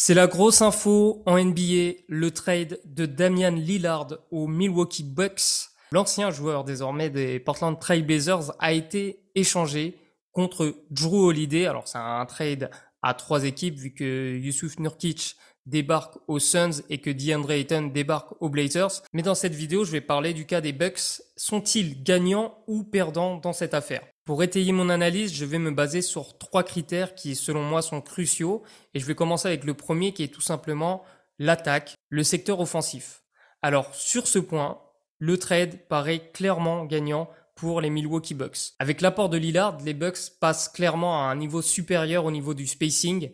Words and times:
C'est 0.00 0.14
la 0.14 0.28
grosse 0.28 0.62
info 0.62 1.24
en 1.26 1.42
NBA, 1.44 2.04
le 2.06 2.30
trade 2.30 2.78
de 2.84 3.04
Damian 3.04 3.50
Lillard 3.50 4.18
aux 4.30 4.46
Milwaukee 4.46 5.02
Bucks. 5.02 5.70
L'ancien 5.90 6.30
joueur 6.30 6.62
désormais 6.62 7.10
des 7.10 7.40
Portland 7.40 7.76
Trail 7.80 8.02
Blazers 8.02 8.52
a 8.60 8.72
été 8.72 9.18
échangé 9.34 9.98
contre 10.30 10.84
Drew 10.92 11.26
Holiday. 11.26 11.66
Alors 11.66 11.88
c'est 11.88 11.98
un 11.98 12.24
trade 12.26 12.70
à 13.02 13.12
trois 13.12 13.42
équipes 13.42 13.76
vu 13.76 13.92
que 13.92 14.36
Yusuf 14.36 14.78
Nurkic 14.78 15.34
débarque 15.66 16.14
aux 16.28 16.38
Suns 16.38 16.80
et 16.88 16.98
que 16.98 17.10
DeAndre 17.10 17.50
Ayton 17.50 17.90
débarque 17.92 18.40
aux 18.40 18.50
Blazers. 18.50 19.02
Mais 19.12 19.22
dans 19.22 19.34
cette 19.34 19.54
vidéo, 19.54 19.82
je 19.82 19.90
vais 19.90 20.00
parler 20.00 20.32
du 20.32 20.46
cas 20.46 20.60
des 20.60 20.72
Bucks. 20.72 21.22
Sont-ils 21.36 22.04
gagnants 22.04 22.56
ou 22.68 22.84
perdants 22.84 23.38
dans 23.38 23.52
cette 23.52 23.74
affaire? 23.74 24.02
Pour 24.28 24.42
étayer 24.42 24.72
mon 24.72 24.90
analyse, 24.90 25.32
je 25.32 25.46
vais 25.46 25.58
me 25.58 25.70
baser 25.70 26.02
sur 26.02 26.36
trois 26.36 26.62
critères 26.62 27.14
qui, 27.14 27.34
selon 27.34 27.62
moi, 27.62 27.80
sont 27.80 28.02
cruciaux. 28.02 28.62
Et 28.92 29.00
je 29.00 29.06
vais 29.06 29.14
commencer 29.14 29.48
avec 29.48 29.64
le 29.64 29.72
premier 29.72 30.12
qui 30.12 30.22
est 30.22 30.28
tout 30.28 30.42
simplement 30.42 31.02
l'attaque, 31.38 31.94
le 32.10 32.22
secteur 32.22 32.60
offensif. 32.60 33.22
Alors, 33.62 33.94
sur 33.94 34.26
ce 34.26 34.38
point, 34.38 34.82
le 35.18 35.38
trade 35.38 35.78
paraît 35.88 36.30
clairement 36.30 36.84
gagnant 36.84 37.30
pour 37.54 37.80
les 37.80 37.88
Milwaukee 37.88 38.34
Bucks. 38.34 38.74
Avec 38.78 39.00
l'apport 39.00 39.30
de 39.30 39.38
Lillard, 39.38 39.78
les 39.82 39.94
Bucks 39.94 40.38
passent 40.38 40.68
clairement 40.68 41.24
à 41.24 41.30
un 41.30 41.34
niveau 41.34 41.62
supérieur 41.62 42.26
au 42.26 42.30
niveau 42.30 42.52
du 42.52 42.66
spacing. 42.66 43.30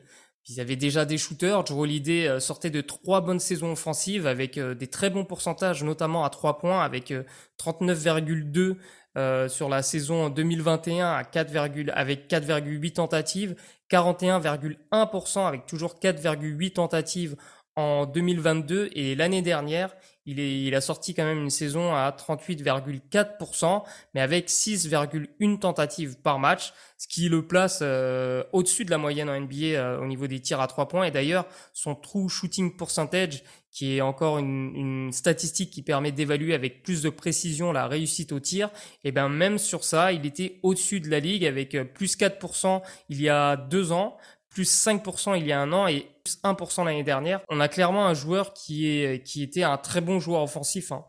Ils 0.48 0.60
avaient 0.60 0.76
déjà 0.76 1.04
des 1.04 1.18
shooters. 1.18 1.66
Joe 1.66 1.76
Holiday 1.76 2.28
euh, 2.28 2.38
sortait 2.38 2.70
de 2.70 2.82
trois 2.82 3.20
bonnes 3.20 3.40
saisons 3.40 3.72
offensives 3.72 4.28
avec 4.28 4.58
euh, 4.58 4.74
des 4.74 4.86
très 4.86 5.10
bons 5.10 5.24
pourcentages, 5.24 5.82
notamment 5.82 6.24
à 6.24 6.30
trois 6.30 6.58
points, 6.58 6.82
avec 6.82 7.12
39,2 7.58 8.76
euh, 9.16 9.48
sur 9.48 9.68
la 9.68 9.82
saison 9.82 10.28
2021 10.28 11.12
à 11.12 11.24
4, 11.24 11.56
avec 11.94 12.28
4,8 12.28 12.92
tentatives, 12.94 13.54
41,1% 13.90 15.46
avec 15.46 15.66
toujours 15.66 15.96
4,8 16.02 16.72
tentatives 16.72 17.36
en 17.76 18.06
2022 18.06 18.90
et 18.92 19.14
l'année 19.14 19.42
dernière, 19.42 19.94
il, 20.26 20.40
est, 20.40 20.62
il 20.62 20.74
a 20.74 20.80
sorti 20.80 21.14
quand 21.14 21.24
même 21.24 21.42
une 21.42 21.50
saison 21.50 21.94
à 21.94 22.10
38,4%, 22.10 23.82
mais 24.14 24.20
avec 24.20 24.48
6,1 24.48 25.58
tentatives 25.58 26.16
par 26.16 26.38
match, 26.38 26.72
ce 26.98 27.06
qui 27.08 27.28
le 27.28 27.46
place 27.46 27.80
euh, 27.82 28.42
au-dessus 28.52 28.84
de 28.84 28.90
la 28.90 28.98
moyenne 28.98 29.28
en 29.28 29.38
NBA 29.38 29.56
euh, 29.56 30.00
au 30.00 30.06
niveau 30.06 30.26
des 30.26 30.40
tirs 30.40 30.60
à 30.60 30.66
3 30.66 30.88
points. 30.88 31.04
Et 31.04 31.10
d'ailleurs, 31.10 31.46
son 31.72 31.94
true 31.94 32.28
shooting 32.28 32.76
percentage, 32.76 33.42
qui 33.70 33.96
est 33.96 34.00
encore 34.00 34.38
une, 34.38 34.74
une 34.74 35.12
statistique 35.12 35.70
qui 35.70 35.82
permet 35.82 36.12
d'évaluer 36.12 36.54
avec 36.54 36.82
plus 36.82 37.02
de 37.02 37.10
précision 37.10 37.72
la 37.72 37.86
réussite 37.86 38.32
au 38.32 38.40
tir, 38.40 38.70
et 39.02 39.12
ben 39.12 39.28
même 39.28 39.58
sur 39.58 39.84
ça, 39.84 40.12
il 40.12 40.24
était 40.24 40.60
au-dessus 40.62 41.00
de 41.00 41.10
la 41.10 41.20
ligue 41.20 41.44
avec 41.44 41.74
euh, 41.74 41.84
plus 41.84 42.16
4% 42.16 42.82
il 43.08 43.20
y 43.20 43.28
a 43.28 43.56
deux 43.56 43.92
ans, 43.92 44.16
plus 44.54 44.70
5% 44.72 45.36
il 45.36 45.46
y 45.46 45.52
a 45.52 45.60
un 45.60 45.72
an 45.72 45.86
et 45.88 46.06
plus 46.24 46.38
1% 46.42 46.84
l'année 46.84 47.02
dernière. 47.02 47.40
On 47.50 47.60
a 47.60 47.68
clairement 47.68 48.06
un 48.06 48.14
joueur 48.14 48.54
qui, 48.54 48.88
est, 48.88 49.22
qui 49.22 49.42
était 49.42 49.64
un 49.64 49.76
très 49.76 50.00
bon 50.00 50.20
joueur 50.20 50.42
offensif. 50.42 50.92
Hein 50.92 51.04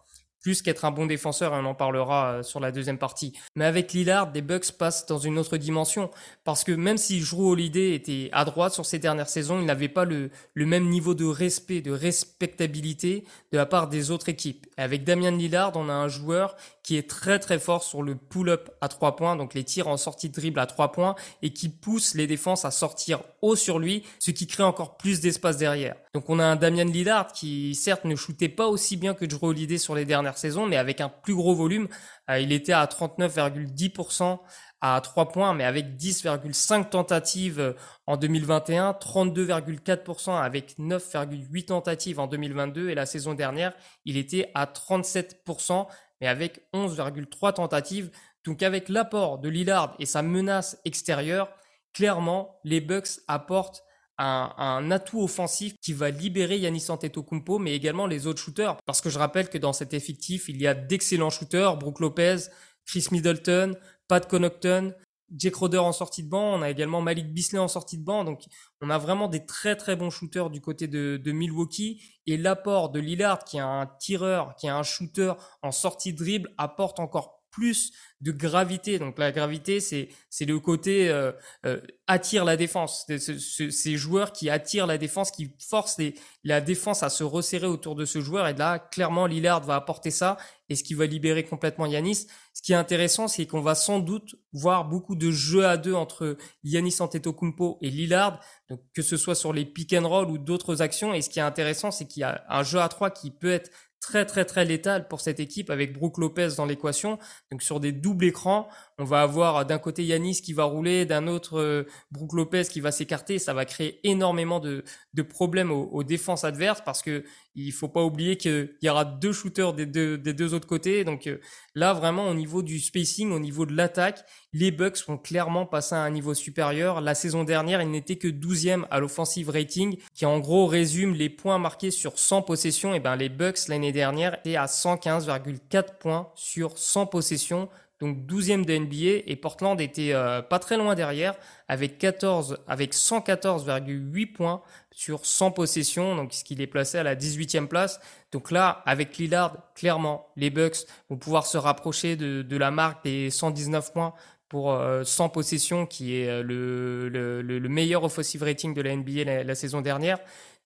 plus 0.45 0.61
qu'être 0.61 0.85
un 0.85 0.91
bon 0.91 1.07
défenseur, 1.07 1.55
et 1.55 1.57
on 1.57 1.65
en 1.65 1.73
parlera 1.73 2.33
euh, 2.33 2.43
sur 2.43 2.59
la 2.59 2.71
deuxième 2.71 2.99
partie. 2.99 3.33
Mais 3.55 3.65
avec 3.65 3.93
Lillard, 3.93 4.31
des 4.31 4.43
Bucks 4.43 4.73
passent 4.73 5.07
dans 5.07 5.17
une 5.17 5.39
autre 5.39 5.57
dimension, 5.57 6.11
parce 6.43 6.63
que 6.63 6.71
même 6.71 6.99
si 6.99 7.19
Drew 7.19 7.49
Holiday 7.49 7.95
était 7.95 8.29
à 8.31 8.45
droite 8.45 8.71
sur 8.71 8.85
ces 8.85 8.99
dernières 8.99 9.27
saisons, 9.27 9.59
il 9.59 9.65
n'avait 9.65 9.89
pas 9.89 10.05
le, 10.05 10.29
le 10.53 10.65
même 10.67 10.87
niveau 10.87 11.15
de 11.15 11.25
respect, 11.25 11.81
de 11.81 11.89
respectabilité 11.89 13.23
de 13.51 13.57
la 13.57 13.65
part 13.65 13.87
des 13.87 14.11
autres 14.11 14.29
équipes. 14.29 14.67
avec 14.77 15.03
Damian 15.03 15.31
Lillard, 15.31 15.71
on 15.73 15.89
a 15.89 15.93
un 15.93 16.09
joueur 16.09 16.55
qui 16.83 16.95
est 16.95 17.09
très 17.09 17.39
très 17.39 17.57
fort 17.57 17.83
sur 17.83 18.03
le 18.03 18.13
pull-up 18.13 18.69
à 18.79 18.87
trois 18.87 19.15
points, 19.15 19.35
donc 19.35 19.55
les 19.55 19.63
tirs 19.63 19.87
en 19.87 19.97
sortie 19.97 20.29
de 20.29 20.35
dribble 20.35 20.59
à 20.59 20.67
trois 20.67 20.91
points, 20.91 21.15
et 21.41 21.51
qui 21.51 21.69
pousse 21.69 22.13
les 22.13 22.27
défenses 22.27 22.65
à 22.65 22.69
sortir 22.69 23.21
haut 23.41 23.55
sur 23.55 23.79
lui, 23.79 24.03
ce 24.19 24.29
qui 24.29 24.45
crée 24.45 24.61
encore 24.61 24.97
plus 24.97 25.21
d'espace 25.21 25.57
derrière. 25.57 25.95
Donc 26.13 26.29
on 26.29 26.37
a 26.37 26.45
un 26.45 26.55
Damian 26.55 26.85
Lillard 26.85 27.31
qui 27.33 27.73
certes 27.73 28.05
ne 28.05 28.15
shootait 28.15 28.49
pas 28.49 28.67
aussi 28.67 28.97
bien 28.97 29.15
que 29.15 29.25
Drew 29.25 29.47
Holiday 29.47 29.79
sur 29.79 29.95
les 29.95 30.05
dernières 30.05 30.34
saison, 30.37 30.65
mais 30.65 30.77
avec 30.77 31.01
un 31.01 31.09
plus 31.09 31.35
gros 31.35 31.55
volume. 31.55 31.87
Euh, 32.29 32.39
il 32.39 32.51
était 32.51 32.73
à 32.73 32.85
39,10% 32.85 34.39
à 34.81 34.99
3 35.01 35.29
points, 35.29 35.53
mais 35.53 35.63
avec 35.63 35.95
10,5 35.95 36.89
tentatives 36.89 37.59
euh, 37.59 37.73
en 38.05 38.17
2021, 38.17 38.91
32,4% 38.91 40.39
avec 40.39 40.77
9,8 40.77 41.65
tentatives 41.65 42.19
en 42.19 42.27
2022, 42.27 42.89
et 42.89 42.95
la 42.95 43.05
saison 43.05 43.33
dernière, 43.33 43.73
il 44.05 44.17
était 44.17 44.51
à 44.53 44.65
37%, 44.65 45.87
mais 46.21 46.27
avec 46.27 46.67
11,3 46.73 47.53
tentatives. 47.53 48.11
Donc 48.43 48.61
avec 48.61 48.89
l'apport 48.89 49.39
de 49.39 49.49
Lillard 49.49 49.95
et 49.99 50.05
sa 50.05 50.21
menace 50.21 50.77
extérieure, 50.85 51.49
clairement, 51.93 52.59
les 52.63 52.81
Bucks 52.81 53.21
apportent 53.27 53.84
un, 54.17 54.91
atout 54.91 55.21
offensif 55.21 55.73
qui 55.81 55.93
va 55.93 56.09
libérer 56.09 56.57
Yanis 56.57 56.85
Antetokounmpo, 56.89 57.59
mais 57.59 57.75
également 57.75 58.07
les 58.07 58.27
autres 58.27 58.41
shooters. 58.41 58.77
Parce 58.85 59.01
que 59.01 59.09
je 59.09 59.19
rappelle 59.19 59.49
que 59.49 59.57
dans 59.57 59.73
cet 59.73 59.93
effectif, 59.93 60.49
il 60.49 60.61
y 60.61 60.67
a 60.67 60.73
d'excellents 60.73 61.29
shooters, 61.29 61.77
Brook 61.77 61.99
Lopez, 61.99 62.37
Chris 62.85 63.07
Middleton, 63.11 63.75
Pat 64.07 64.27
Connaughton, 64.27 64.93
Jake 65.35 65.55
Roder 65.55 65.79
en 65.79 65.91
sortie 65.91 66.23
de 66.23 66.29
banc, 66.29 66.53
on 66.53 66.61
a 66.61 66.69
également 66.69 67.01
Malik 67.01 67.33
Bisley 67.33 67.57
en 67.57 67.67
sortie 67.67 67.97
de 67.97 68.03
banc, 68.03 68.23
donc 68.23 68.43
on 68.81 68.89
a 68.91 68.97
vraiment 68.97 69.27
des 69.27 69.45
très 69.45 69.75
très 69.75 69.95
bons 69.95 70.11
shooters 70.11 70.51
du 70.51 70.61
côté 70.61 70.87
de, 70.87 71.17
de 71.17 71.31
Milwaukee, 71.31 72.01
et 72.27 72.37
l'apport 72.37 72.91
de 72.91 72.99
Lillard, 72.99 73.43
qui 73.43 73.57
est 73.57 73.61
un 73.61 73.89
tireur, 73.99 74.55
qui 74.55 74.67
est 74.67 74.71
un 74.71 74.83
shooter 74.83 75.33
en 75.63 75.71
sortie 75.71 76.13
de 76.13 76.19
dribble, 76.19 76.53
apporte 76.57 76.99
encore 76.99 77.43
plus 77.55 77.93
de 78.21 78.31
gravité. 78.31 78.99
Donc 78.99 79.17
la 79.17 79.31
gravité, 79.31 79.79
c'est 79.79 80.09
c'est 80.29 80.45
le 80.45 80.59
côté 80.59 81.09
euh, 81.09 81.31
euh, 81.65 81.79
attire 82.07 82.43
la 82.43 82.57
défense. 82.57 83.05
ces 83.07 83.97
joueurs 83.97 84.33
qui 84.33 84.49
attirent 84.49 84.87
la 84.87 84.97
défense, 84.97 85.31
qui 85.31 85.53
forcent 85.59 85.99
la 86.43 86.61
défense 86.61 87.03
à 87.03 87.09
se 87.09 87.23
resserrer 87.23 87.67
autour 87.67 87.95
de 87.95 88.03
ce 88.05 88.19
joueur. 88.21 88.47
Et 88.47 88.53
là, 88.53 88.79
clairement, 88.79 89.25
Lillard 89.25 89.61
va 89.63 89.75
apporter 89.75 90.11
ça 90.11 90.37
et 90.69 90.75
ce 90.75 90.83
qui 90.83 90.95
va 90.95 91.05
libérer 91.05 91.43
complètement 91.43 91.85
Yanis. 91.85 92.27
Ce 92.53 92.61
qui 92.61 92.73
est 92.73 92.75
intéressant, 92.75 93.27
c'est 93.27 93.45
qu'on 93.45 93.61
va 93.61 93.75
sans 93.75 93.99
doute 93.99 94.35
voir 94.51 94.85
beaucoup 94.85 95.15
de 95.15 95.31
jeux 95.31 95.65
à 95.65 95.77
deux 95.77 95.93
entre 95.93 96.37
Yanis 96.63 96.97
Antetokounmpo 96.99 97.77
et 97.81 97.89
Lillard, 97.89 98.39
donc 98.69 98.81
que 98.93 99.01
ce 99.01 99.17
soit 99.17 99.35
sur 99.35 99.53
les 99.53 99.65
pick 99.65 99.93
and 99.93 100.07
roll 100.07 100.29
ou 100.29 100.37
d'autres 100.37 100.81
actions. 100.81 101.13
Et 101.13 101.21
ce 101.21 101.29
qui 101.29 101.39
est 101.39 101.43
intéressant, 101.43 101.91
c'est 101.91 102.05
qu'il 102.05 102.21
y 102.21 102.23
a 102.23 102.43
un 102.49 102.63
jeu 102.63 102.79
à 102.79 102.89
trois 102.89 103.11
qui 103.11 103.31
peut 103.31 103.51
être 103.51 103.71
très 104.05 104.25
très 104.25 104.45
très 104.45 104.65
létal 104.65 105.07
pour 105.07 105.19
cette 105.19 105.39
équipe 105.39 105.71
avec 105.71 105.93
Brook 105.93 106.19
Lopez 106.19 106.49
dans 106.57 106.65
l'équation. 106.65 107.17
Donc 107.51 107.63
sur 107.63 107.79
des 107.79 107.91
doubles 107.91 108.25
écrans, 108.25 108.69
on 108.97 109.03
va 109.03 109.21
avoir 109.21 109.65
d'un 109.65 109.77
côté 109.77 110.03
Yanis 110.03 110.41
qui 110.41 110.53
va 110.53 110.63
rouler, 110.63 111.05
d'un 111.05 111.27
autre 111.27 111.59
euh, 111.59 111.83
Brook 112.11 112.33
Lopez 112.33 112.63
qui 112.63 112.79
va 112.79 112.91
s'écarter. 112.91 113.39
Ça 113.39 113.53
va 113.53 113.65
créer 113.65 113.99
énormément 114.07 114.59
de, 114.59 114.83
de 115.13 115.21
problèmes 115.21 115.71
aux, 115.71 115.89
aux, 115.91 116.03
défenses 116.03 116.45
adverses 116.45 116.81
parce 116.85 117.01
que 117.01 117.23
il 117.55 117.71
faut 117.71 117.87
pas 117.87 118.03
oublier 118.03 118.37
qu'il 118.37 118.69
y 118.81 118.89
aura 118.89 119.05
deux 119.05 119.31
shooters 119.31 119.73
des 119.73 119.85
deux, 119.85 120.53
autres 120.53 120.67
côtés. 120.67 121.03
Donc 121.03 121.27
euh, 121.27 121.39
là, 121.73 121.93
vraiment, 121.93 122.27
au 122.27 122.33
niveau 122.33 122.61
du 122.61 122.79
spacing, 122.79 123.31
au 123.31 123.39
niveau 123.39 123.65
de 123.65 123.73
l'attaque, 123.73 124.25
les 124.53 124.71
Bucks 124.71 125.05
vont 125.07 125.17
clairement 125.17 125.65
passer 125.65 125.95
à 125.95 125.99
un 125.99 126.09
niveau 126.09 126.33
supérieur. 126.33 127.01
La 127.01 127.15
saison 127.15 127.43
dernière, 127.43 127.81
ils 127.81 127.91
n'étaient 127.91 128.17
que 128.17 128.27
12e 128.27 128.85
à 128.91 128.99
l'offensive 128.99 129.49
rating, 129.49 129.97
qui 130.13 130.25
en 130.25 130.39
gros 130.39 130.67
résume 130.67 131.13
les 131.13 131.29
points 131.29 131.57
marqués 131.57 131.91
sur 131.91 132.19
100 132.19 132.43
possessions. 132.43 132.93
Et 132.93 132.99
ben, 132.99 133.15
les 133.15 133.29
Bucks, 133.29 133.67
l'année 133.67 133.93
dernière, 133.93 134.39
étaient 134.39 134.57
à 134.57 134.65
115,4 134.65 135.97
points 135.97 136.29
sur 136.35 136.77
100 136.77 137.07
possessions 137.07 137.69
donc 138.01 138.17
12e 138.25 138.65
de 138.65 138.77
NBA 138.77 139.23
et 139.25 139.35
Portland 139.37 139.79
était 139.79 140.13
euh, 140.13 140.41
pas 140.41 140.59
très 140.59 140.75
loin 140.75 140.95
derrière 140.95 141.35
avec 141.67 141.97
14 141.97 142.57
avec 142.67 142.93
114,8 142.93 144.33
points 144.33 144.61
sur 144.91 145.25
100 145.25 145.51
possessions 145.51 146.15
donc 146.15 146.33
ce 146.33 146.43
qui 146.43 146.55
les 146.55 146.67
plaçait 146.67 146.97
à 146.97 147.03
la 147.03 147.15
18e 147.15 147.67
place. 147.67 148.01
Donc 148.31 148.51
là 148.51 148.83
avec 148.85 149.17
Lillard 149.17 149.73
clairement 149.75 150.27
les 150.35 150.49
Bucks 150.49 150.85
vont 151.09 151.17
pouvoir 151.17 151.45
se 151.45 151.57
rapprocher 151.57 152.17
de, 152.17 152.57
la 152.57 152.69
marque 152.69 153.05
des 153.05 153.29
119 153.29 153.93
points 153.93 154.13
pour 154.49 154.77
100 155.03 155.25
euh, 155.25 155.27
possessions 155.29 155.85
qui 155.85 156.17
est 156.17 156.29
euh, 156.29 156.43
le, 156.43 157.69
meilleur 157.69 158.03
offensive 158.03 158.43
rating 158.43 158.73
de 158.73 158.81
la 158.81 158.95
NBA 158.95 159.43
la 159.43 159.55
saison 159.55 159.79
dernière. 159.81 160.19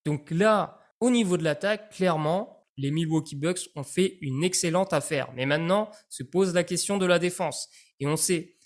Donc 0.04 0.32
là 0.32 0.80
au 0.98 1.10
niveau 1.10 1.36
de 1.36 1.44
l'attaque 1.44 1.90
clairement 1.90 2.59
les 2.76 2.90
Milwaukee 2.90 3.36
Bucks 3.36 3.70
ont 3.74 3.82
fait 3.82 4.18
une 4.20 4.42
excellente 4.42 4.92
affaire. 4.92 5.32
Mais 5.34 5.46
maintenant, 5.46 5.90
se 6.08 6.22
pose 6.22 6.54
la 6.54 6.64
question 6.64 6.98
de 6.98 7.06
la 7.06 7.18
défense. 7.18 7.68
Et 7.98 8.06
on 8.06 8.16
sait, 8.16 8.56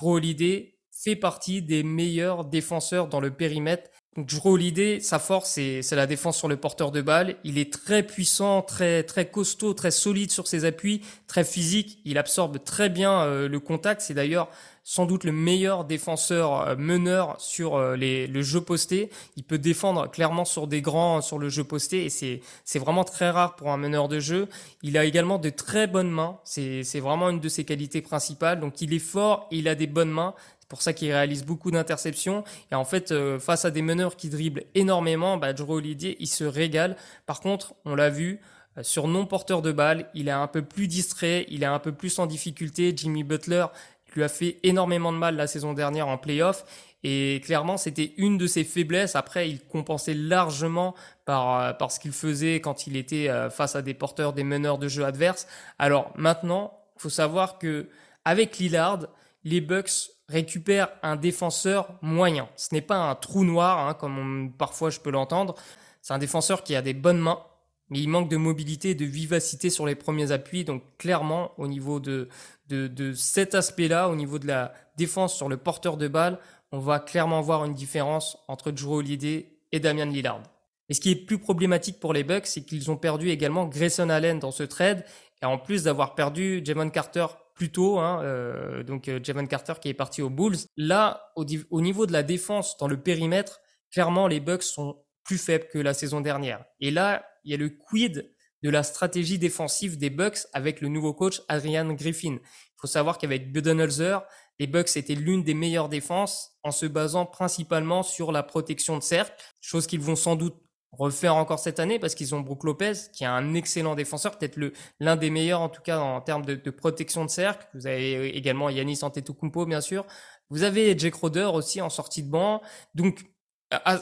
Holiday 0.00 0.78
fait 0.90 1.16
partie 1.16 1.62
des 1.62 1.82
meilleurs 1.82 2.44
défenseurs 2.44 3.08
dans 3.08 3.20
le 3.20 3.34
périmètre. 3.34 3.90
Donc 4.16 4.30
Jrue 4.30 4.50
Holiday, 4.50 5.00
sa 5.00 5.18
force, 5.18 5.50
c'est 5.50 5.92
la 5.92 6.06
défense 6.06 6.36
sur 6.36 6.48
le 6.48 6.56
porteur 6.56 6.90
de 6.90 7.02
balle. 7.02 7.36
Il 7.44 7.56
est 7.56 7.72
très 7.72 8.02
puissant, 8.02 8.62
très 8.62 9.04
très 9.04 9.30
costaud, 9.30 9.74
très 9.74 9.92
solide 9.92 10.32
sur 10.32 10.48
ses 10.48 10.64
appuis, 10.64 11.02
très 11.28 11.44
physique. 11.44 12.00
Il 12.04 12.18
absorbe 12.18 12.62
très 12.64 12.88
bien 12.88 13.22
euh, 13.22 13.48
le 13.48 13.60
contact. 13.60 14.00
C'est 14.00 14.14
d'ailleurs 14.14 14.48
sans 14.82 15.04
doute 15.04 15.24
le 15.24 15.32
meilleur 15.32 15.84
défenseur 15.84 16.66
euh, 16.66 16.74
meneur 16.74 17.38
sur 17.38 17.76
euh, 17.76 17.94
les, 17.94 18.26
le 18.26 18.42
jeu 18.42 18.62
posté. 18.62 19.10
Il 19.36 19.44
peut 19.44 19.58
défendre 19.58 20.10
clairement 20.10 20.46
sur 20.46 20.66
des 20.66 20.80
grands 20.80 21.20
sur 21.20 21.38
le 21.38 21.50
jeu 21.50 21.62
posté 21.62 22.06
et 22.06 22.10
c'est 22.10 22.40
c'est 22.64 22.78
vraiment 22.78 23.04
très 23.04 23.28
rare 23.30 23.54
pour 23.54 23.70
un 23.70 23.76
meneur 23.76 24.08
de 24.08 24.18
jeu. 24.18 24.48
Il 24.82 24.96
a 24.96 25.04
également 25.04 25.38
de 25.38 25.50
très 25.50 25.86
bonnes 25.86 26.10
mains. 26.10 26.38
C'est 26.42 26.82
c'est 26.82 27.00
vraiment 27.00 27.28
une 27.28 27.40
de 27.40 27.48
ses 27.48 27.64
qualités 27.64 28.00
principales. 28.00 28.58
Donc 28.58 28.80
il 28.80 28.94
est 28.94 28.98
fort 28.98 29.46
il 29.52 29.68
a 29.68 29.74
des 29.74 29.86
bonnes 29.86 30.10
mains 30.10 30.34
pour 30.68 30.82
ça 30.82 30.92
qu'il 30.92 31.10
réalise 31.10 31.44
beaucoup 31.44 31.70
d'interceptions. 31.70 32.44
Et 32.70 32.74
en 32.74 32.84
fait, 32.84 33.10
euh, 33.10 33.38
face 33.38 33.64
à 33.64 33.70
des 33.70 33.82
meneurs 33.82 34.16
qui 34.16 34.28
dribblent 34.28 34.64
énormément, 34.74 35.38
bah, 35.38 35.52
Drew 35.52 35.72
Holiday, 35.72 36.16
il 36.20 36.26
se 36.26 36.44
régale. 36.44 36.96
Par 37.26 37.40
contre, 37.40 37.74
on 37.84 37.94
l'a 37.94 38.10
vu, 38.10 38.40
euh, 38.76 38.82
sur 38.82 39.08
non 39.08 39.26
porteur 39.26 39.62
de 39.62 39.72
balle, 39.72 40.10
il 40.14 40.28
est 40.28 40.32
un 40.32 40.46
peu 40.46 40.62
plus 40.62 40.86
distrait, 40.86 41.46
il 41.48 41.62
est 41.62 41.66
un 41.66 41.78
peu 41.78 41.92
plus 41.92 42.18
en 42.18 42.26
difficulté. 42.26 42.92
Jimmy 42.94 43.24
Butler 43.24 43.66
lui 44.14 44.22
a 44.22 44.28
fait 44.28 44.58
énormément 44.62 45.12
de 45.12 45.18
mal 45.18 45.36
la 45.36 45.46
saison 45.46 45.72
dernière 45.72 46.08
en 46.08 46.18
playoff. 46.18 46.64
Et 47.04 47.40
clairement, 47.44 47.76
c'était 47.76 48.14
une 48.16 48.36
de 48.36 48.46
ses 48.46 48.64
faiblesses. 48.64 49.14
Après, 49.14 49.48
il 49.48 49.60
compensait 49.60 50.14
largement 50.14 50.94
par, 51.24 51.60
euh, 51.60 51.72
par 51.72 51.92
ce 51.92 52.00
qu'il 52.00 52.12
faisait 52.12 52.60
quand 52.60 52.86
il 52.86 52.96
était 52.96 53.28
face 53.50 53.74
à 53.74 53.82
des 53.82 53.94
porteurs, 53.94 54.32
des 54.34 54.44
meneurs 54.44 54.78
de 54.78 54.88
jeu 54.88 55.04
adverses. 55.04 55.46
Alors 55.78 56.12
maintenant, 56.16 56.78
il 56.96 57.02
faut 57.02 57.10
savoir 57.10 57.58
que 57.58 57.88
avec 58.24 58.58
Lillard, 58.58 59.06
les 59.44 59.60
Bucks 59.60 60.10
récupèrent 60.28 60.90
un 61.02 61.16
défenseur 61.16 61.94
moyen. 62.02 62.48
Ce 62.56 62.74
n'est 62.74 62.82
pas 62.82 62.96
un 62.96 63.14
trou 63.14 63.44
noir, 63.44 63.86
hein, 63.86 63.94
comme 63.94 64.52
parfois 64.56 64.90
je 64.90 65.00
peux 65.00 65.10
l'entendre. 65.10 65.54
C'est 66.02 66.12
un 66.12 66.18
défenseur 66.18 66.62
qui 66.62 66.76
a 66.76 66.82
des 66.82 66.94
bonnes 66.94 67.18
mains, 67.18 67.42
mais 67.90 68.00
il 68.00 68.08
manque 68.08 68.28
de 68.28 68.36
mobilité 68.36 68.90
et 68.90 68.94
de 68.94 69.04
vivacité 69.04 69.70
sur 69.70 69.86
les 69.86 69.94
premiers 69.94 70.32
appuis. 70.32 70.64
Donc 70.64 70.82
clairement, 70.98 71.52
au 71.56 71.66
niveau 71.66 72.00
de, 72.00 72.28
de, 72.68 72.86
de 72.86 73.12
cet 73.12 73.54
aspect-là, 73.54 74.08
au 74.08 74.16
niveau 74.16 74.38
de 74.38 74.46
la 74.46 74.72
défense 74.96 75.34
sur 75.34 75.48
le 75.48 75.56
porteur 75.56 75.96
de 75.96 76.08
balle, 76.08 76.38
on 76.72 76.78
va 76.78 77.00
clairement 77.00 77.40
voir 77.40 77.64
une 77.64 77.74
différence 77.74 78.36
entre 78.48 78.70
Drew 78.70 78.96
Holiday 78.98 79.58
et 79.72 79.80
Damian 79.80 80.06
Lillard. 80.06 80.42
Et 80.90 80.94
ce 80.94 81.00
qui 81.00 81.10
est 81.10 81.16
plus 81.16 81.38
problématique 81.38 82.00
pour 82.00 82.12
les 82.12 82.24
Bucks, 82.24 82.46
c'est 82.46 82.62
qu'ils 82.62 82.90
ont 82.90 82.96
perdu 82.96 83.30
également 83.30 83.66
Grayson 83.66 84.08
Allen 84.08 84.38
dans 84.38 84.50
ce 84.50 84.62
trade, 84.62 85.04
et 85.42 85.46
en 85.46 85.58
plus 85.58 85.84
d'avoir 85.84 86.14
perdu 86.14 86.62
Javon 86.64 86.90
Carter 86.90 87.26
plus 87.58 87.72
tôt, 87.72 87.98
hein, 87.98 88.22
euh, 88.22 88.84
donc 88.84 89.08
euh, 89.08 89.18
Javon 89.20 89.46
Carter 89.46 89.74
qui 89.82 89.88
est 89.88 89.94
parti 89.94 90.22
aux 90.22 90.30
Bulls. 90.30 90.56
Là, 90.76 91.32
au, 91.34 91.44
au, 91.70 91.80
niveau 91.80 92.06
de 92.06 92.12
la 92.12 92.22
défense 92.22 92.76
dans 92.76 92.86
le 92.86 93.02
périmètre, 93.02 93.60
clairement 93.90 94.28
les 94.28 94.38
Bucks 94.38 94.62
sont 94.62 95.02
plus 95.24 95.38
faibles 95.38 95.66
que 95.72 95.78
la 95.78 95.92
saison 95.92 96.20
dernière. 96.20 96.64
Et 96.78 96.92
là, 96.92 97.26
il 97.42 97.50
y 97.50 97.54
a 97.54 97.56
le 97.56 97.68
quid 97.68 98.32
de 98.62 98.70
la 98.70 98.84
stratégie 98.84 99.38
défensive 99.40 99.98
des 99.98 100.08
Bucks 100.08 100.46
avec 100.52 100.80
le 100.80 100.88
nouveau 100.88 101.12
coach 101.12 101.42
Adrian 101.48 101.92
Griffin. 101.94 102.38
Il 102.40 102.80
faut 102.80 102.86
savoir 102.86 103.18
qu'avec 103.18 103.52
Budenholzer, 103.52 104.22
les 104.60 104.68
Bucks 104.68 104.96
étaient 104.96 105.16
l'une 105.16 105.42
des 105.42 105.54
meilleures 105.54 105.88
défenses 105.88 106.52
en 106.62 106.70
se 106.70 106.86
basant 106.86 107.26
principalement 107.26 108.04
sur 108.04 108.30
la 108.30 108.44
protection 108.44 108.96
de 108.96 109.02
cercle, 109.02 109.34
chose 109.60 109.88
qu'ils 109.88 110.00
vont 110.00 110.16
sans 110.16 110.36
doute 110.36 110.54
refaire 110.92 111.36
encore 111.36 111.58
cette 111.58 111.80
année 111.80 111.98
parce 111.98 112.14
qu'ils 112.14 112.34
ont 112.34 112.40
Brook 112.40 112.64
Lopez 112.64 112.92
qui 113.12 113.24
est 113.24 113.26
un 113.26 113.54
excellent 113.54 113.94
défenseur, 113.94 114.38
peut-être 114.38 114.56
le 114.56 114.72
l'un 115.00 115.16
des 115.16 115.30
meilleurs 115.30 115.60
en 115.60 115.68
tout 115.68 115.82
cas 115.82 115.98
en 115.98 116.20
termes 116.20 116.44
de, 116.44 116.54
de, 116.54 116.70
protection 116.70 117.24
de 117.24 117.30
cercle. 117.30 117.66
Vous 117.74 117.86
avez 117.86 118.36
également 118.36 118.70
Yanis 118.70 119.00
Antetokounmpo 119.02 119.66
bien 119.66 119.80
sûr. 119.80 120.06
Vous 120.50 120.62
avez 120.62 120.98
Jake 120.98 121.14
Roder 121.14 121.50
aussi 121.52 121.80
en 121.80 121.90
sortie 121.90 122.22
de 122.22 122.30
banc. 122.30 122.62
Donc 122.94 123.26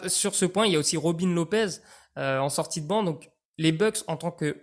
sur 0.06 0.34
ce 0.34 0.44
point, 0.46 0.66
il 0.66 0.72
y 0.72 0.76
a 0.76 0.78
aussi 0.78 0.96
Robin 0.96 1.32
Lopez 1.34 1.66
euh, 2.18 2.38
en 2.38 2.48
sortie 2.48 2.80
de 2.80 2.86
banc. 2.86 3.02
Donc 3.02 3.30
les 3.58 3.72
Bucks 3.72 3.98
en 4.06 4.16
tant 4.16 4.30
que 4.30 4.62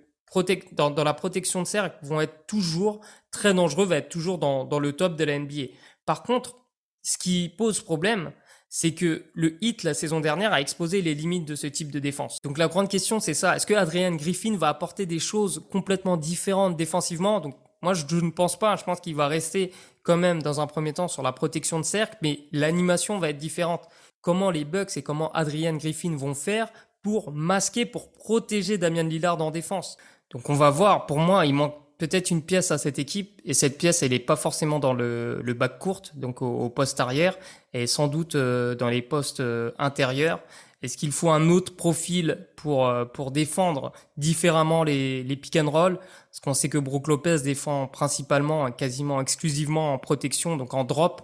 dans, 0.71 0.89
dans, 0.89 1.03
la 1.03 1.13
protection 1.13 1.61
de 1.61 1.67
cercle 1.67 1.95
vont 2.01 2.19
être 2.19 2.47
toujours 2.47 3.01
très 3.29 3.53
dangereux, 3.53 3.85
va 3.85 3.97
être 3.97 4.09
toujours 4.09 4.39
dans, 4.39 4.65
dans 4.65 4.79
le 4.79 4.93
top 4.93 5.15
de 5.15 5.23
la 5.23 5.37
NBA. 5.37 5.65
Par 6.05 6.23
contre, 6.23 6.57
ce 7.03 7.19
qui 7.19 7.49
pose 7.49 7.81
problème, 7.81 8.31
c'est 8.75 8.95
que 8.95 9.25
le 9.35 9.63
hit 9.63 9.83
la 9.83 9.93
saison 9.93 10.19
dernière 10.19 10.51
a 10.51 10.59
exposé 10.59 11.03
les 11.03 11.13
limites 11.13 11.45
de 11.45 11.53
ce 11.53 11.67
type 11.67 11.91
de 11.91 11.99
défense. 11.99 12.39
Donc 12.43 12.57
la 12.57 12.67
grande 12.67 12.89
question 12.89 13.19
c'est 13.19 13.35
ça, 13.35 13.55
est-ce 13.55 13.67
que 13.67 13.75
Adrian 13.75 14.15
Griffin 14.15 14.57
va 14.57 14.69
apporter 14.69 15.05
des 15.05 15.19
choses 15.19 15.63
complètement 15.71 16.17
différentes 16.17 16.75
défensivement? 16.75 17.39
Donc 17.39 17.55
moi 17.83 17.93
je 17.93 18.03
ne 18.15 18.31
pense 18.31 18.57
pas, 18.57 18.75
je 18.75 18.83
pense 18.83 18.99
qu'il 18.99 19.15
va 19.15 19.27
rester 19.27 19.71
quand 20.01 20.17
même 20.17 20.41
dans 20.41 20.59
un 20.59 20.65
premier 20.65 20.91
temps 20.91 21.07
sur 21.07 21.21
la 21.21 21.31
protection 21.31 21.79
de 21.79 21.85
cercle, 21.85 22.17
mais 22.23 22.47
l'animation 22.51 23.19
va 23.19 23.29
être 23.29 23.37
différente. 23.37 23.87
Comment 24.21 24.49
les 24.49 24.65
Bucks 24.65 24.97
et 24.97 25.03
comment 25.03 25.31
Adrian 25.33 25.75
Griffin 25.75 26.15
vont 26.15 26.33
faire 26.33 26.73
pour 27.03 27.31
masquer, 27.31 27.85
pour 27.85 28.11
protéger 28.11 28.79
Damian 28.79 29.03
Lillard 29.03 29.39
en 29.39 29.51
défense? 29.51 29.97
Donc 30.31 30.49
on 30.49 30.55
va 30.55 30.71
voir, 30.71 31.05
pour 31.05 31.19
moi 31.19 31.45
il 31.45 31.53
manque 31.53 31.75
peut-être 32.07 32.31
une 32.31 32.41
pièce 32.41 32.69
à 32.71 32.77
cette 32.77 32.99
équipe 32.99 33.39
et 33.45 33.53
cette 33.53 33.77
pièce 33.77 34.03
elle 34.03 34.11
n'est 34.11 34.19
pas 34.19 34.35
forcément 34.35 34.79
dans 34.79 34.93
le, 34.93 35.41
le 35.41 35.53
bac 35.53 35.79
court 35.79 36.01
donc 36.15 36.41
au, 36.41 36.67
poste 36.69 36.99
arrière 36.99 37.37
et 37.73 37.87
sans 37.87 38.09
doute 38.09 38.35
euh, 38.35 38.75
dans 38.75 38.89
les 38.89 39.01
postes 39.01 39.39
euh, 39.39 39.71
intérieurs. 39.79 40.41
Est-ce 40.81 40.97
qu'il 40.97 41.13
faut 41.13 41.29
un 41.29 41.49
autre 41.49 41.77
profil 41.77 42.45
pour 42.57 42.89
euh, 42.89 43.05
pour 43.05 43.31
défendre 43.31 43.93
différemment 44.17 44.83
les, 44.83 45.23
les 45.23 45.37
pick 45.37 45.55
and 45.55 45.69
roll? 45.69 45.97
Parce 45.97 46.41
qu'on 46.43 46.53
sait 46.53 46.67
que 46.67 46.77
Brook 46.77 47.07
Lopez 47.07 47.37
défend 47.41 47.87
principalement 47.87 48.69
quasiment 48.69 49.21
exclusivement 49.21 49.93
en 49.93 49.97
protection 49.97 50.57
donc 50.57 50.73
en 50.73 50.83
drop 50.83 51.21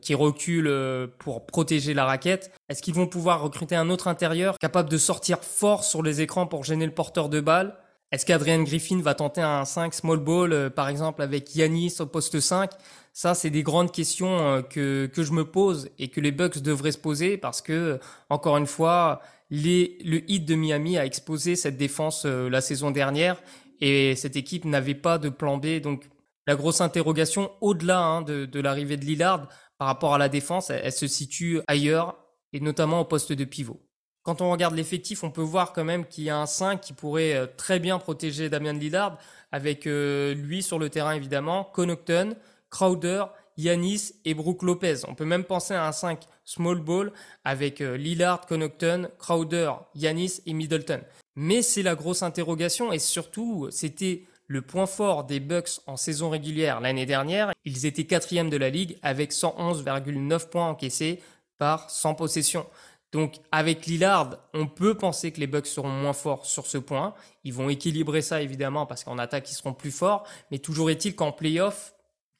qui 0.00 0.14
recule 0.14 0.72
pour 1.18 1.44
protéger 1.44 1.92
la 1.92 2.04
raquette. 2.04 2.52
Est-ce 2.68 2.80
qu'ils 2.80 2.94
vont 2.94 3.08
pouvoir 3.08 3.42
recruter 3.42 3.74
un 3.74 3.90
autre 3.90 4.06
intérieur 4.06 4.56
capable 4.60 4.88
de 4.88 4.98
sortir 4.98 5.42
fort 5.42 5.82
sur 5.82 6.04
les 6.04 6.20
écrans 6.20 6.46
pour 6.46 6.62
gêner 6.62 6.86
le 6.86 6.94
porteur 6.94 7.28
de 7.28 7.40
balle? 7.40 7.76
Est-ce 8.12 8.26
qu'Adrian 8.26 8.62
Griffin 8.64 9.00
va 9.00 9.14
tenter 9.14 9.40
un 9.40 9.64
5 9.64 9.94
small 9.94 10.18
ball, 10.18 10.52
euh, 10.52 10.68
par 10.68 10.88
exemple, 10.88 11.22
avec 11.22 11.54
Yanis 11.54 11.94
au 12.00 12.06
poste 12.06 12.40
5 12.40 12.70
Ça, 13.12 13.34
c'est 13.34 13.50
des 13.50 13.62
grandes 13.62 13.92
questions 13.92 14.38
euh, 14.40 14.62
que, 14.62 15.06
que 15.06 15.22
je 15.22 15.32
me 15.32 15.44
pose 15.44 15.90
et 15.98 16.08
que 16.08 16.20
les 16.20 16.32
Bucks 16.32 16.58
devraient 16.58 16.90
se 16.90 16.98
poser 16.98 17.38
parce 17.38 17.62
que, 17.62 18.00
encore 18.28 18.56
une 18.56 18.66
fois, 18.66 19.20
le 19.50 20.28
hit 20.28 20.44
de 20.44 20.56
Miami 20.56 20.98
a 20.98 21.06
exposé 21.06 21.54
cette 21.54 21.76
défense 21.76 22.24
euh, 22.26 22.48
la 22.50 22.60
saison 22.60 22.90
dernière 22.90 23.40
et 23.80 24.16
cette 24.16 24.34
équipe 24.34 24.64
n'avait 24.64 24.94
pas 24.96 25.18
de 25.18 25.28
plan 25.28 25.56
B. 25.58 25.80
Donc, 25.80 26.08
la 26.48 26.56
grosse 26.56 26.80
interrogation, 26.80 27.52
au-delà 27.60 28.00
hein, 28.00 28.22
de, 28.22 28.44
de 28.44 28.60
l'arrivée 28.60 28.96
de 28.96 29.04
Lillard, 29.04 29.48
par 29.78 29.86
rapport 29.86 30.14
à 30.14 30.18
la 30.18 30.28
défense, 30.28 30.70
elle 30.70 30.92
se 30.92 31.06
situe 31.06 31.60
ailleurs 31.68 32.18
et 32.52 32.58
notamment 32.58 33.00
au 33.00 33.04
poste 33.04 33.32
de 33.32 33.44
pivot 33.44 33.80
quand 34.22 34.42
on 34.42 34.50
regarde 34.50 34.74
l'effectif, 34.74 35.24
on 35.24 35.30
peut 35.30 35.40
voir 35.40 35.72
quand 35.72 35.84
même 35.84 36.06
qu'il 36.06 36.24
y 36.24 36.30
a 36.30 36.38
un 36.38 36.46
5 36.46 36.80
qui 36.80 36.92
pourrait 36.92 37.34
euh, 37.34 37.46
très 37.56 37.78
bien 37.78 37.98
protéger 37.98 38.48
Damian 38.48 38.74
Lillard, 38.74 39.18
avec 39.52 39.86
euh, 39.86 40.34
lui 40.34 40.62
sur 40.62 40.78
le 40.78 40.90
terrain 40.90 41.12
évidemment, 41.12 41.64
Connaughton, 41.64 42.36
Crowder, 42.68 43.24
Yanis 43.56 44.12
et 44.24 44.34
Brook 44.34 44.62
Lopez. 44.62 45.06
On 45.08 45.14
peut 45.14 45.24
même 45.24 45.44
penser 45.44 45.74
à 45.74 45.86
un 45.86 45.92
5 45.92 46.20
small 46.44 46.80
ball 46.80 47.12
avec 47.44 47.80
euh, 47.80 47.96
Lillard, 47.96 48.46
Connaughton, 48.46 49.08
Crowder, 49.18 49.72
Yanis 49.94 50.40
et 50.46 50.52
Middleton. 50.52 51.00
Mais 51.36 51.62
c'est 51.62 51.82
la 51.82 51.94
grosse 51.94 52.22
interrogation 52.22 52.92
et 52.92 52.98
surtout, 52.98 53.68
c'était 53.70 54.24
le 54.46 54.62
point 54.62 54.86
fort 54.86 55.24
des 55.24 55.40
Bucks 55.40 55.80
en 55.86 55.96
saison 55.96 56.28
régulière 56.28 56.80
l'année 56.80 57.06
dernière. 57.06 57.52
Ils 57.64 57.86
étaient 57.86 58.04
quatrième 58.04 58.50
de 58.50 58.56
la 58.56 58.68
ligue 58.68 58.98
avec 59.02 59.32
111,9 59.32 60.48
points 60.48 60.68
encaissés 60.68 61.20
par 61.56 61.88
100 61.88 62.14
possessions. 62.14 62.66
Donc 63.12 63.36
avec 63.50 63.86
Lillard, 63.86 64.38
on 64.54 64.66
peut 64.66 64.96
penser 64.96 65.32
que 65.32 65.40
les 65.40 65.46
Bucks 65.46 65.66
seront 65.66 65.88
moins 65.88 66.12
forts 66.12 66.46
sur 66.46 66.66
ce 66.66 66.78
point. 66.78 67.14
Ils 67.44 67.52
vont 67.52 67.68
équilibrer 67.68 68.22
ça 68.22 68.40
évidemment 68.40 68.86
parce 68.86 69.04
qu'en 69.04 69.18
attaque 69.18 69.50
ils 69.50 69.54
seront 69.54 69.74
plus 69.74 69.90
forts. 69.90 70.24
Mais 70.50 70.58
toujours 70.58 70.90
est-il 70.90 71.16
qu'en 71.16 71.32
playoff, 71.32 71.94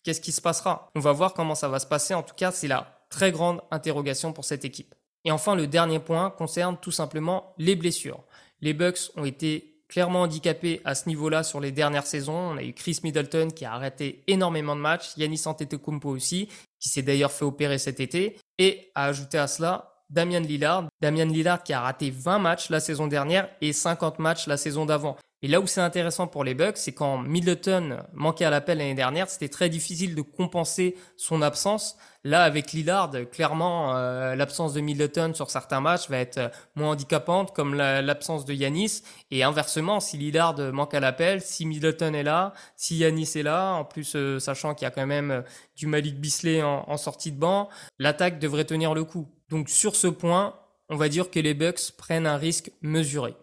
qu'est-ce 0.05 0.21
qui 0.21 0.33
se 0.33 0.41
passera? 0.41 0.89
On 0.95 1.00
va 1.00 1.12
voir 1.12 1.35
comment 1.35 1.55
ça 1.55 1.69
va 1.69 1.79
se 1.81 1.87
passer. 1.87 2.15
En 2.15 2.23
tout 2.23 2.35
cas, 2.37 2.53
c'est 2.53 2.69
la 2.69 3.00
très 3.11 3.33
grande 3.33 3.61
interrogation 3.71 4.33
pour 4.33 4.45
cette 4.45 4.65
équipe. 4.65 4.95
Et 5.25 5.33
enfin, 5.33 5.55
le 5.55 5.67
dernier 5.67 5.99
point 5.99 6.31
concerne 6.31 6.79
tout 6.81 6.93
simplement 6.93 7.53
les 7.59 7.77
blessures. 7.77 8.23
Les 8.61 8.73
Bucks 8.73 9.11
ont 9.17 9.25
été 9.25 9.83
clairement 9.89 10.23
handicapés 10.23 10.81
à 10.85 10.95
ce 10.95 11.09
niveau-là 11.09 11.43
sur 11.43 11.61
les 11.61 11.73
dernières 11.73 12.07
saisons. 12.07 12.53
On 12.53 12.57
a 12.57 12.62
eu 12.62 12.73
Chris 12.73 13.00
Middleton 13.03 13.49
qui 13.50 13.65
a 13.65 13.73
arrêté 13.73 14.23
énormément 14.29 14.77
de 14.77 14.81
matchs, 14.81 15.17
Yannis 15.17 15.43
Antetokounmpo 15.47 16.09
aussi, 16.09 16.49
qui 16.79 16.89
s'est 16.89 17.03
d'ailleurs 17.03 17.33
fait 17.33 17.45
opérer 17.45 17.79
cet 17.79 17.99
été. 17.99 18.39
Et 18.59 18.93
à 18.95 19.07
ajouter 19.07 19.39
à 19.39 19.49
cela, 19.49 19.90
Damian 20.11 20.40
Lillard. 20.40 20.88
Damian 21.00 21.26
Lillard 21.26 21.62
qui 21.62 21.73
a 21.73 21.81
raté 21.81 22.11
20 22.11 22.38
matchs 22.38 22.69
la 22.69 22.81
saison 22.81 23.07
dernière 23.07 23.49
et 23.61 23.73
50 23.73 24.19
matchs 24.19 24.47
la 24.47 24.57
saison 24.57 24.85
d'avant. 24.85 25.17
Et 25.43 25.49
là 25.49 25.59
où 25.61 25.67
c'est 25.67 25.81
intéressant 25.81 26.26
pour 26.26 26.45
les 26.45 26.52
Bucks, 26.52 26.76
c'est 26.76 26.93
quand 26.93 27.17
Middleton 27.17 28.02
manquait 28.12 28.45
à 28.45 28.50
l'appel 28.50 28.76
l'année 28.76 28.95
dernière, 28.95 29.31
c'était 29.31 29.49
très 29.49 29.71
difficile 29.71 30.14
de 30.14 30.21
compenser 30.21 30.97
son 31.17 31.40
absence. 31.40 31.97
Là, 32.25 32.45
avec 32.45 32.73
Lillard, 32.73 33.11
clairement, 33.33 33.97
euh, 33.97 34.35
l'absence 34.35 34.75
de 34.75 34.83
Middleton 34.83 35.33
sur 35.33 35.50
certains 35.50 35.81
matchs 35.81 36.11
va 36.11 36.19
être 36.19 36.50
moins 36.75 36.90
handicapante, 36.90 37.55
comme 37.55 37.75
l'absence 37.75 38.45
de 38.45 38.52
Yanis. 38.52 39.00
Et 39.31 39.43
inversement, 39.43 40.00
si 40.00 40.19
Lillard 40.19 40.59
manque 40.75 40.93
à 40.93 41.00
l'appel, 41.00 41.40
si 41.40 41.64
Middleton 41.64 42.12
est 42.12 42.23
là, 42.23 42.52
si 42.76 42.99
Yanis 42.99 43.33
est 43.37 43.43
là, 43.43 43.73
en 43.73 43.87
plus 43.87 44.14
euh, 44.17 44.38
sachant 44.38 44.75
qu'il 44.75 44.85
y 44.85 44.88
a 44.88 44.90
quand 44.90 45.07
même 45.07 45.31
euh, 45.31 45.43
du 45.75 45.87
Malik 45.87 46.21
Bisley 46.21 46.62
en, 46.62 46.85
en 46.87 46.97
sortie 46.99 47.33
de 47.33 47.38
banc, 47.38 47.71
l'attaque 47.99 48.38
devrait 48.38 48.67
tenir 48.67 48.93
le 48.93 49.05
coup. 49.05 49.26
Donc 49.50 49.69
sur 49.69 49.97
ce 49.97 50.07
point, 50.07 50.54
on 50.88 50.97
va 50.97 51.09
dire 51.09 51.30
que 51.30 51.40
les 51.40 51.54
Bucks 51.54 51.92
prennent 51.97 52.26
un 52.26 52.37
risque 52.37 52.71
mesuré. 52.83 53.35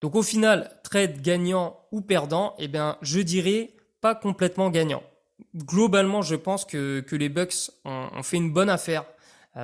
Donc 0.00 0.16
au 0.16 0.22
final, 0.22 0.70
trade 0.82 1.22
gagnant 1.22 1.78
ou 1.92 2.00
perdant, 2.02 2.54
eh 2.58 2.68
bien, 2.68 2.98
je 3.00 3.20
dirais 3.20 3.70
pas 4.00 4.14
complètement 4.14 4.68
gagnant. 4.68 5.02
Globalement, 5.56 6.20
je 6.20 6.36
pense 6.36 6.64
que, 6.64 7.04
les 7.12 7.28
Bucks 7.28 7.70
ont, 7.84 8.22
fait 8.22 8.36
une 8.36 8.52
bonne 8.52 8.68
affaire 8.68 9.04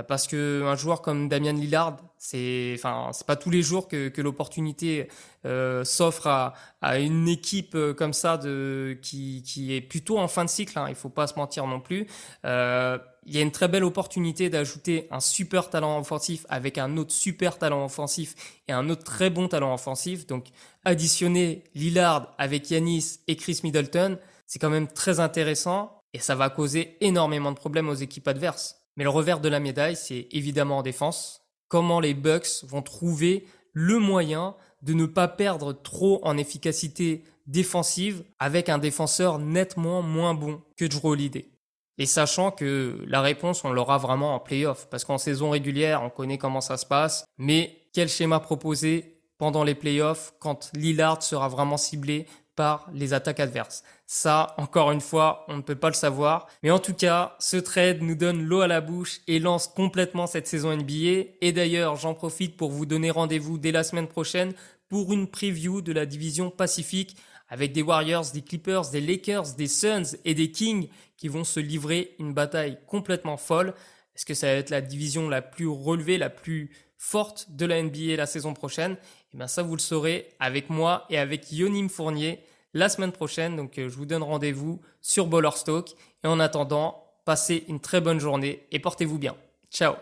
parce 0.07 0.27
que 0.29 0.63
un 0.65 0.77
joueur 0.77 1.03
comme 1.03 1.29
Damian 1.29 1.53
Lillard, 1.53 1.97
c'est, 2.17 2.75
enfin, 2.77 3.11
c'est 3.13 3.27
pas 3.27 3.35
tous 3.35 3.51
les 3.51 3.63
jours 3.63 3.89
que, 3.89 4.09
que 4.09 4.21
l'opportunité 4.21 5.09
euh, 5.47 5.85
s'offre 5.85 6.27
à, 6.27 6.55
à, 6.83 6.99
une 6.99 7.29
équipe 7.29 7.75
euh, 7.75 7.95
comme 7.95 8.13
ça 8.13 8.37
de 8.37 8.99
qui, 9.01 9.43
qui 9.43 9.75
est 9.75 9.81
plutôt 9.81 10.19
en 10.19 10.29
fin 10.29 10.45
de 10.45 10.51
cycle. 10.51 10.79
Hein, 10.79 10.87
il 10.91 10.95
faut 10.95 11.09
pas 11.09 11.27
se 11.27 11.35
mentir 11.37 11.67
non 11.67 11.81
plus. 11.81 12.07
Euh, 12.45 12.99
il 13.25 13.35
y 13.35 13.39
a 13.39 13.41
une 13.41 13.51
très 13.51 13.69
belle 13.69 13.85
opportunité 13.85 14.51
d'ajouter 14.51 15.09
un 15.11 15.21
super 15.21 15.71
talent 15.71 15.99
offensif 15.99 16.45
avec 16.51 16.79
un 16.79 16.97
autre 16.99 17.13
super 17.13 17.59
talent 17.59 17.85
offensif 17.85 18.35
et 18.69 18.73
un 18.73 18.89
autre 18.91 19.05
très 19.05 19.31
bon 19.31 19.49
talent 19.49 19.73
offensif. 19.73 20.27
Donc, 20.27 20.49
additionner 20.85 21.65
Lillard 21.75 22.35
avec 22.39 22.71
Yanis 22.71 23.21
et 23.29 23.37
Chris 23.37 23.61
Middleton, 23.65 24.19
c'est 24.47 24.59
quand 24.59 24.71
même 24.71 24.89
très 24.89 25.21
intéressant 25.21 26.03
et 26.13 26.19
ça 26.19 26.35
va 26.35 26.51
causer 26.51 26.97
énormément 27.01 27.53
de 27.53 27.57
problèmes 27.57 27.89
aux 27.89 27.95
équipes 27.95 28.29
adverses. 28.29 28.80
Mais 29.01 29.05
le 29.05 29.09
revers 29.09 29.41
de 29.41 29.49
la 29.49 29.61
médaille, 29.61 29.97
c'est 29.97 30.29
évidemment 30.31 30.77
en 30.77 30.83
défense. 30.83 31.41
Comment 31.69 32.01
les 32.01 32.13
Bucks 32.13 32.65
vont 32.65 32.83
trouver 32.83 33.47
le 33.73 33.99
moyen 33.99 34.55
de 34.83 34.93
ne 34.93 35.07
pas 35.07 35.27
perdre 35.27 35.73
trop 35.73 36.21
en 36.23 36.37
efficacité 36.37 37.25
défensive 37.47 38.23
avec 38.39 38.69
un 38.69 38.77
défenseur 38.77 39.39
nettement 39.39 40.03
moins 40.03 40.35
bon 40.35 40.61
que 40.77 40.85
Drew 40.85 41.13
Holiday. 41.13 41.49
Et 41.97 42.05
sachant 42.05 42.51
que 42.51 43.03
la 43.07 43.23
réponse, 43.23 43.65
on 43.65 43.73
l'aura 43.73 43.97
vraiment 43.97 44.35
en 44.35 44.39
playoff, 44.39 44.87
parce 44.91 45.07
qu'en 45.07 45.17
saison 45.17 45.49
régulière, 45.49 46.03
on 46.03 46.11
connaît 46.11 46.37
comment 46.37 46.61
ça 46.61 46.77
se 46.77 46.85
passe, 46.85 47.25
mais 47.39 47.87
quel 47.95 48.11
schéma 48.11 48.39
proposer 48.39 49.23
pendant 49.39 49.65
les 49.65 49.75
playoffs 49.75 50.35
quand 50.41 50.71
Lillard 50.75 51.23
sera 51.23 51.49
vraiment 51.49 51.79
ciblé 51.79 52.27
par 52.57 52.91
les 52.93 53.13
attaques 53.13 53.41
adverses. 53.41 53.83
Ça, 54.07 54.55
encore 54.59 54.91
une 54.91 55.01
fois, 55.01 55.45
on 55.49 55.57
ne 55.57 55.63
peut 55.63 55.77
pas 55.77 55.89
le 55.89 55.95
savoir. 55.95 56.47
Mais 56.63 56.71
en 56.71 56.79
tout 56.79 56.95
cas, 56.95 57.37
ce 57.39 57.57
trade 57.57 58.03
nous 58.03 58.15
donne 58.15 58.43
l'eau 58.43 58.61
à 58.61 58.67
la 58.67 58.81
bouche 58.81 59.21
et 59.29 59.39
lance 59.39 59.67
complètement 59.69 60.27
cette 60.27 60.47
saison 60.47 60.77
NBA. 60.77 61.31
Et 61.41 61.53
d'ailleurs, 61.53 61.97
j'en 61.97 62.15
profite 62.15 62.57
pour 62.57 62.71
vous 62.71 62.87
donner 62.87 63.11
rendez-vous 63.11 63.59
dès 63.59 63.73
la 63.73 63.85
semaine 63.85 64.09
prochaine 64.09 64.53
pour 64.89 65.13
une 65.13 65.29
preview 65.29 65.81
de 65.81 65.93
la 65.93 66.05
division 66.05 66.51
Pacifique 66.51 67.17
avec 67.49 67.73
des 67.73 67.83
Warriors, 67.83 68.31
des 68.33 68.43
Clippers, 68.43 68.91
des 68.91 69.01
Lakers, 69.01 69.55
des 69.57 69.69
Suns 69.69 70.17
et 70.25 70.35
des 70.35 70.51
Kings 70.51 70.89
qui 71.17 71.29
vont 71.29 71.45
se 71.45 71.61
livrer 71.61 72.15
une 72.19 72.33
bataille 72.33 72.79
complètement 72.87 73.37
folle. 73.37 73.75
Est-ce 74.15 74.25
que 74.25 74.35
ça 74.35 74.47
va 74.47 74.53
être 74.55 74.71
la 74.71 74.81
division 74.81 75.29
la 75.29 75.43
plus 75.43 75.67
relevée, 75.67 76.19
la 76.19 76.31
plus 76.31 76.71
forte 76.97 77.47
de 77.51 77.67
la 77.67 77.83
NBA 77.83 78.17
la 78.17 78.27
saison 78.27 78.55
prochaine? 78.55 78.97
Eh 79.33 79.37
bien 79.37 79.47
ça 79.47 79.63
vous 79.63 79.75
le 79.77 79.81
saurez 79.81 80.29
avec 80.41 80.71
moi 80.71 81.07
et 81.09 81.19
avec 81.19 81.53
Yonim 81.53 81.89
Fournier 81.89 82.41
la 82.75 82.89
semaine 82.89 83.13
prochaine. 83.13 83.57
Donc 83.57 83.79
euh, 83.79 83.89
je 83.89 83.97
vous 83.97 84.07
donne 84.07 84.23
rendez-vous 84.23 84.81
sur 85.01 85.27
Ballerstock. 85.27 85.95
Et 86.25 86.27
en 86.27 86.41
attendant, 86.41 87.05
passez 87.25 87.65
une 87.69 87.81
très 87.81 88.01
bonne 88.01 88.19
journée 88.19 88.67
et 88.73 88.79
portez-vous 88.79 89.19
bien. 89.19 89.37
Ciao 89.71 89.95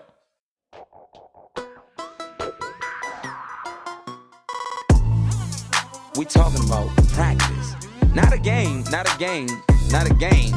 We 6.17 6.27
talking 6.27 6.65
about 6.69 6.89
practice. 7.13 7.77
Not 8.13 8.33
a 8.33 8.39
game, 8.39 8.83
not 8.91 9.07
a 9.07 9.19
game, 9.19 9.47
not 9.93 10.11
a 10.11 10.15
game. 10.15 10.53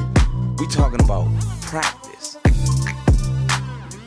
We 0.58 0.68
talking 0.68 1.01
about 1.04 1.28
practice. 1.62 2.40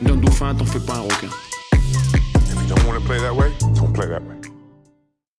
D'un 0.01 0.17
dauphin, 0.17 0.53
t'en 0.53 0.65
fais 0.65 0.79
pas 0.79 0.95
un 0.95 1.03
requin. 1.03 1.29
If 1.71 2.61
you 2.61 2.67
don't 2.67 2.85
want 2.85 2.99
to 2.99 3.07
play 3.07 3.19
that 3.19 3.33
way, 3.33 3.53
don't 3.73 3.93
play 3.93 4.07
that 4.07 4.21
way. 4.21 4.44